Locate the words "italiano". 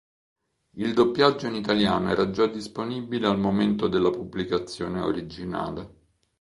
1.53-2.09